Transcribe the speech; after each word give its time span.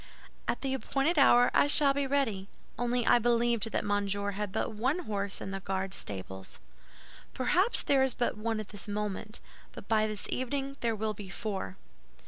"At 0.47 0.61
the 0.61 0.73
appointed 0.73 1.19
hour 1.19 1.51
I 1.53 1.67
shall 1.67 1.93
be 1.93 2.07
ready; 2.07 2.49
only 2.75 3.05
I 3.05 3.19
believed 3.19 3.69
that 3.71 3.85
Monsieur 3.85 4.31
had 4.31 4.51
but 4.51 4.71
one 4.73 5.03
horse 5.05 5.39
in 5.39 5.51
the 5.51 5.59
Guard 5.59 5.93
stables." 5.93 6.57
"Perhaps 7.35 7.83
there 7.83 8.01
is 8.01 8.15
but 8.15 8.35
one 8.35 8.59
at 8.59 8.69
this 8.69 8.87
moment; 8.87 9.39
but 9.73 9.87
by 9.87 10.07
this 10.07 10.25
evening 10.31 10.75
there 10.79 10.95
will 10.95 11.13
be 11.13 11.29
four." 11.29 11.77